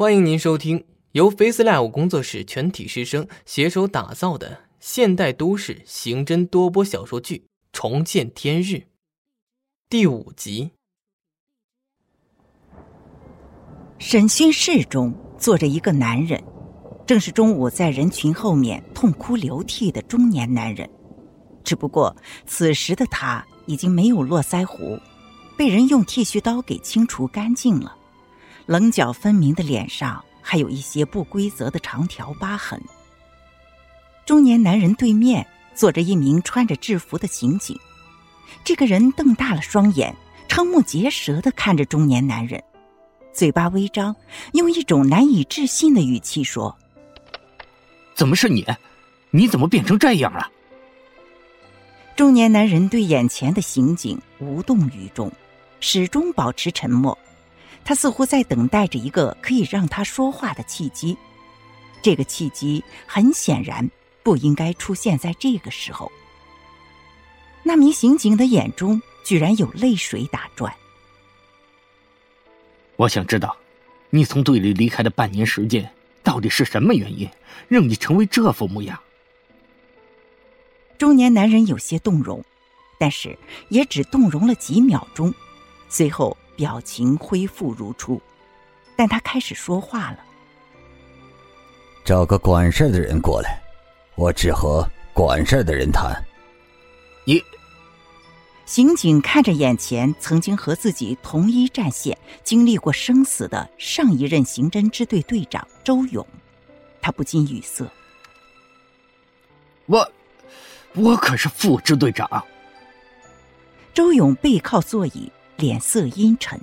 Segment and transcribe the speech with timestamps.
[0.00, 7.36] 欢迎您收听由 FaceLive 工作室全体师生携手打造的现代都市刑侦多播小说剧
[7.70, 8.76] 《重见天日》
[9.90, 10.70] 第五集。
[13.98, 16.42] 审讯室中坐着一个男人，
[17.06, 20.88] 正是中午在人群后面痛哭流涕的中年男人。
[21.62, 24.98] 只不过此时的他已经没有络腮胡，
[25.58, 27.98] 被人用剃须刀给清除干净了。
[28.70, 32.80] 棱角分明的脸上还有一些不规则的长条疤痕。
[34.24, 35.44] 中年男人对面
[35.74, 37.76] 坐着一名穿着制服的刑警，
[38.62, 40.14] 这个人瞪大了双眼，
[40.48, 42.62] 瞠目结舌的看着中年男人，
[43.32, 44.14] 嘴巴微张，
[44.52, 46.78] 用一种难以置信的语气说
[48.14, 48.64] ：“怎么是你？
[49.32, 50.48] 你怎么变成这样了？”
[52.14, 55.28] 中年男人对眼前的刑警无动于衷，
[55.80, 57.18] 始终保持沉默。
[57.84, 61.16] 他似乎在等待着一个可以让他说话的契机，
[62.00, 63.88] 这个契机很显然
[64.22, 66.10] 不应该出现在这个时候。
[67.62, 70.72] 那名刑警的眼中居然有泪水打转。
[72.96, 73.56] 我想知道，
[74.10, 75.90] 你从队里离开的半年时间，
[76.22, 77.28] 到底是什么原因
[77.66, 78.98] 让你成为这副模样？
[80.96, 82.44] 中年男人有些动容，
[82.98, 83.36] 但是
[83.68, 85.34] 也只动容了几秒钟，
[85.88, 86.36] 随后。
[86.60, 88.20] 表情恢复如初，
[88.94, 90.18] 但他开始说话了
[92.04, 93.58] ：“找个管事的人过来，
[94.14, 96.22] 我只和管事的人谈。”
[97.24, 97.42] 你，
[98.66, 106.26] 刑警看着眼前曾经和自己同一战线、经历过生死的上一任刑侦支队队长周勇，
[107.00, 107.90] 他不禁语塞
[109.88, 110.12] ：“我，
[110.92, 112.28] 我可是副支队长。”
[113.94, 115.32] 周勇背靠座椅。
[115.60, 116.58] 脸色阴沉。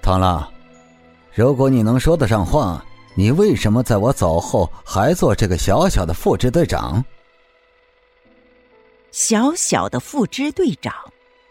[0.00, 0.50] 唐浪，
[1.34, 7.04] 如果你能说得上话，你为什么在我走后还做这个小小的副支队长？
[9.10, 10.94] 小小的副支队长，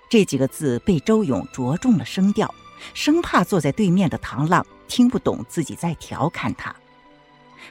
[0.10, 2.52] 这几个字被周勇着重了声调，
[2.96, 6.76] 生怕坐在对面的唐浪听不懂自己在调侃他。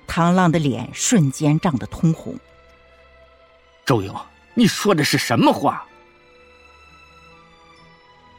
[0.07, 2.39] 唐浪的脸瞬间涨得通红。
[3.85, 4.15] 周勇，
[4.55, 5.85] 你说的是什么话？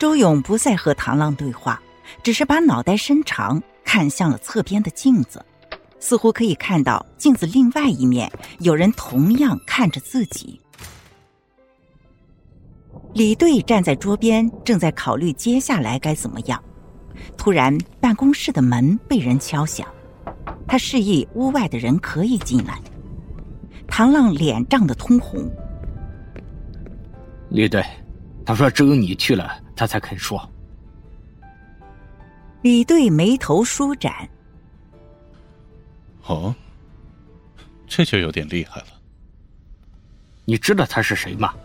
[0.02, 1.80] 周勇不再和唐浪对话，
[2.24, 5.46] 只是把脑袋伸长，看向了侧边的镜子，
[6.00, 8.28] 似乎可以看到镜子另外一面
[8.62, 10.60] 有人同样看着自己。
[13.14, 16.60] 李队站在桌边，正在考虑接下来该怎么样。
[17.38, 19.88] 突然，办公室的门被人敲响，
[20.68, 22.82] 他示意屋外的人可以进来。
[23.88, 25.48] 唐浪脸涨得通红。
[27.50, 27.86] 李队，
[28.44, 29.62] 他说只有你去了。
[29.82, 30.40] 他才肯说。
[32.62, 34.30] 李队眉头舒展。
[36.28, 36.54] 哦，
[37.88, 38.88] 这就有点厉害了。
[40.46, 41.56] 你知道他是谁吗？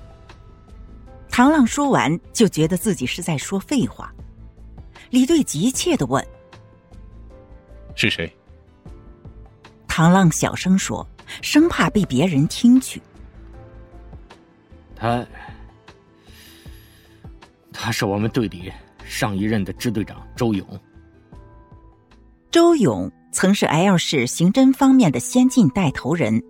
[1.29, 4.11] 唐浪说完，就觉得自己是在说废话。
[5.11, 6.27] 李队急切的问
[7.95, 8.35] ：“是谁？”
[9.87, 11.07] 唐浪小声说，
[11.43, 12.99] 生怕被别人听去。
[14.95, 15.23] 他。
[17.79, 18.73] 他是我们队里
[19.05, 20.67] 上一任的支队长周勇。
[22.51, 26.43] 周勇曾是 L 市刑侦方面的先进带头人，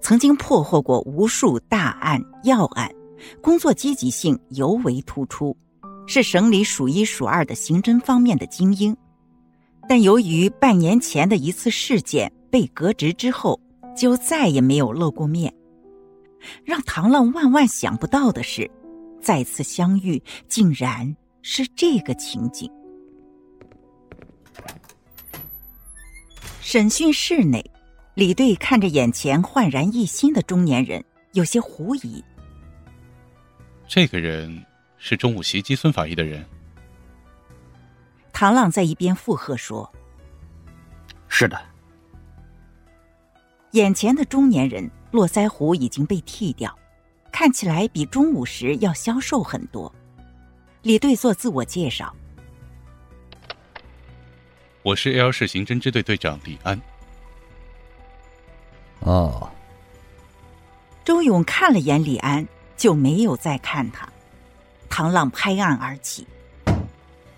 [0.00, 2.90] 曾经破获过无数大案要案，
[3.40, 5.56] 工作积极性尤为突出，
[6.06, 8.94] 是省里数一数二的刑侦方面的精英。
[9.88, 13.58] 但由于半年前的一次事件被革职之后，
[13.96, 15.52] 就再也没有露过面。
[16.64, 18.70] 让唐浪万万想不到的是。
[19.20, 22.70] 再次相遇，竟然是这个情景。
[26.60, 27.64] 审讯室内，
[28.14, 32.24] 李队看着眼前焕然一新的中年人，有些狐疑。
[33.86, 34.64] 这个人
[34.98, 36.44] 是中午袭击孙法医的人。
[38.32, 39.90] 唐浪在一边附和说
[41.28, 41.58] ：“是的。”
[43.72, 46.76] 眼前的中年人络腮胡已经被剃掉。
[47.38, 49.94] 看起来比中午时要消瘦很多。
[50.80, 52.10] 李队做自我介绍
[54.82, 56.80] ：“我是 L 市刑侦支队队长李安。”
[59.04, 59.50] 哦。
[61.04, 64.08] 周勇看了眼李安，就没有再看他。
[64.88, 66.26] 唐浪拍案而起：“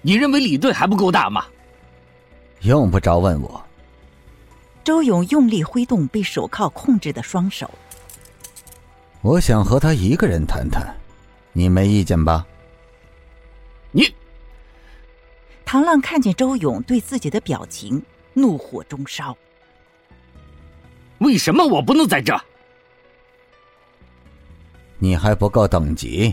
[0.00, 1.44] 你认为李队还不够大吗？”
[2.62, 3.60] 用不着问我。
[4.84, 7.68] 周勇用力挥动被手铐控制的双手。
[9.20, 10.94] 我想和他一个人谈谈，
[11.52, 12.46] 你没意见吧？
[13.90, 14.14] 你，
[15.64, 18.00] 唐浪看见周勇对自己的表情，
[18.32, 19.36] 怒火中烧。
[21.18, 22.40] 为什么我不能在这？
[24.98, 26.32] 你还不够等级。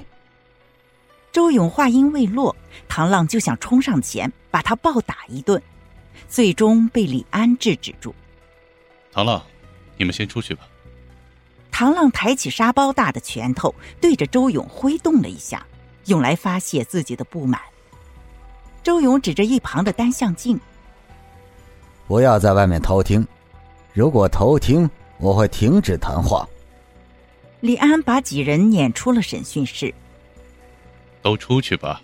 [1.31, 2.55] 周勇话音未落，
[2.87, 5.61] 唐浪就想冲上前把他暴打一顿，
[6.29, 8.13] 最终被李安制止住。
[9.11, 9.43] 唐浪，
[9.97, 10.67] 你们先出去吧。
[11.77, 15.61] 唐浪抬起沙包大的拳头，对着周勇挥动了一下，
[16.05, 17.59] 用来发泄自己的不满。
[18.81, 20.57] 周勇指着一旁的单向镜
[22.07, 23.27] ：“不要在外面偷听，
[23.91, 26.47] 如果偷听，我会停止谈话。”
[27.59, 29.93] 李安把几人撵出了审讯室。
[31.21, 31.99] 都出去吧。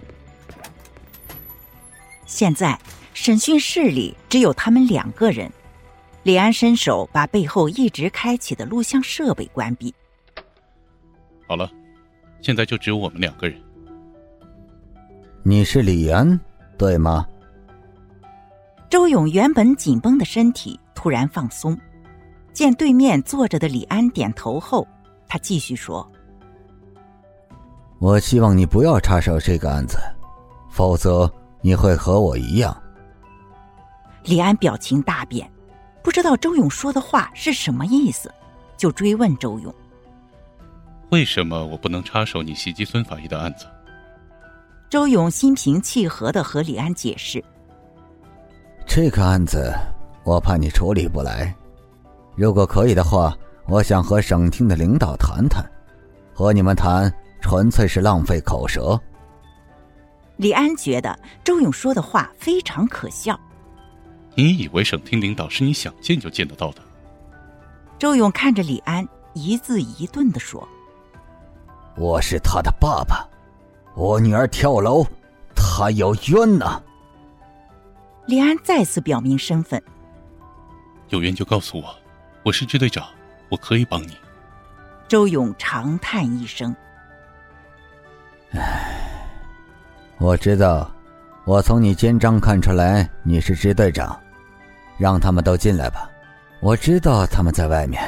[2.26, 2.78] 现在
[3.14, 5.50] 审讯室里只有他们两个人。
[6.24, 9.94] 李安伸手把背后一直开启的录像设备关闭。
[11.48, 11.70] 好了，
[12.42, 13.60] 现在就只有我们两个人。
[15.42, 16.40] 你是李安，
[16.78, 17.28] 对吗？
[18.88, 21.76] 周勇原本紧绷的身体突然放松，
[22.54, 24.88] 见对面坐着的李安点头后，
[25.28, 26.08] 他继续说
[27.98, 29.98] ：“我希望你不要插手这个案子，
[30.70, 31.32] 否则
[31.62, 32.80] 你会和我一样。”
[34.24, 35.50] 李安表情大变。
[36.04, 38.34] 不知道周勇说的话是什么意思，
[38.76, 39.74] 就追问周勇
[41.12, 43.66] ：“为什么我不能插手你袭击孙法医的案子？”
[44.90, 47.44] 周勇心平气和的和李安解释
[48.86, 49.72] ：“这个案子
[50.24, 51.56] 我怕你处理不来，
[52.36, 53.34] 如果可以的话，
[53.68, 55.64] 我想和省厅的领导谈谈，
[56.34, 59.00] 和你们谈纯粹是浪费口舌。”
[60.38, 63.40] 李安觉得周勇说的话非常可笑。
[64.42, 66.82] 你以为省厅领导是你想见就见得到的？
[68.00, 70.68] 周勇看着李安，一字一顿的说
[71.96, 73.30] ：“我是他的爸爸，
[73.94, 75.06] 我女儿跳楼，
[75.56, 76.82] 他有冤呐。”
[78.26, 79.80] 李安再次表明身份
[81.10, 81.96] ：“有冤就告诉我，
[82.42, 83.06] 我是支队长，
[83.48, 84.18] 我可以帮你。”
[85.08, 86.76] 周勇长叹一声
[88.58, 89.24] ：“唉，
[90.18, 90.92] 我知道。”
[91.44, 94.18] 我从你肩章看出来你是支队长，
[95.02, 96.08] 让他们都进来吧。
[96.62, 98.00] 我知道他们在外面。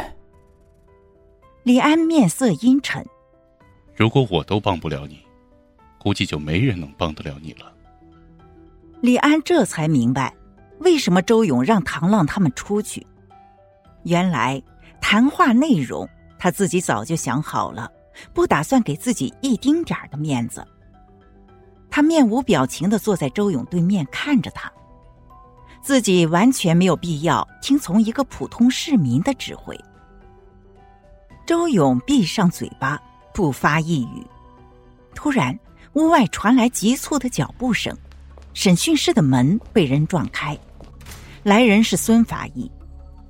[1.63, 3.03] 李安面色阴沉。
[3.95, 5.19] 如果我都帮不了你，
[5.97, 7.73] 估计就没人能帮得了你了。
[9.01, 10.31] 李安这才明白，
[10.81, 13.03] 为什么周勇让唐浪他们出去。
[14.03, 14.61] 原来
[15.01, 16.07] 谈话内容
[16.37, 17.91] 他自己早就想好了，
[18.35, 20.63] 不打算给自己一丁点儿的面子。
[21.89, 24.71] 他面无表情的坐在周勇对面看着他，
[25.83, 29.77] 自己完全没有必要听从一个普通市民的指挥。
[31.45, 32.97] 周勇闭上嘴巴，
[33.33, 34.25] 不发一语。
[35.13, 35.57] 突然，
[35.91, 37.95] 屋外传来急促的脚步声，
[38.53, 40.57] 审讯室的门被人撞开，
[41.43, 42.71] 来人是孙法医，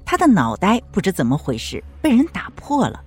[0.05, 3.03] 他的脑袋不知怎么回事被人打破了，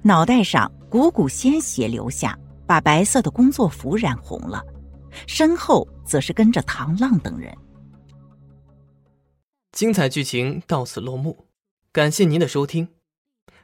[0.00, 4.64] 脑袋上股股鲜血流下，把白色的工作服染红了。
[5.26, 7.54] 身后则是跟着唐浪等人。
[9.76, 11.44] 精彩剧情到此落幕，
[11.92, 12.88] 感谢您的收听。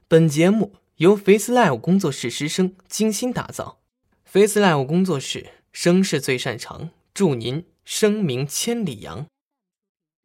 [0.07, 3.81] 本节目由 Face Live 工作室师生精心打造
[4.27, 9.27] ，Face Live 工作室声势最擅长，祝您声名千里扬。